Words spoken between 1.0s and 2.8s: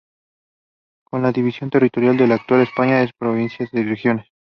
Con la división territorial de la actual